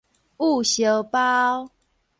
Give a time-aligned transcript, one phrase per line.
[0.35, 1.69] 焐燒包